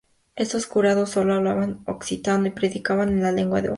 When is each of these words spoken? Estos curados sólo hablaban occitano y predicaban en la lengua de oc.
Estos 0.35 0.65
curados 0.65 1.11
sólo 1.11 1.35
hablaban 1.35 1.83
occitano 1.85 2.47
y 2.47 2.49
predicaban 2.49 3.09
en 3.09 3.21
la 3.21 3.31
lengua 3.31 3.61
de 3.61 3.69
oc. 3.69 3.69